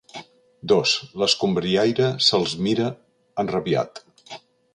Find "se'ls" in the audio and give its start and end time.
2.29-2.57